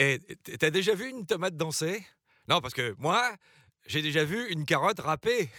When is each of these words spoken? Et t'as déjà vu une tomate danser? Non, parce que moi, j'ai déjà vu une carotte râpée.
Et 0.00 0.20
t'as 0.60 0.70
déjà 0.70 0.94
vu 0.94 1.10
une 1.10 1.26
tomate 1.26 1.56
danser? 1.56 2.06
Non, 2.48 2.60
parce 2.60 2.72
que 2.72 2.94
moi, 2.98 3.34
j'ai 3.84 4.00
déjà 4.00 4.24
vu 4.24 4.48
une 4.52 4.64
carotte 4.64 5.00
râpée. 5.00 5.50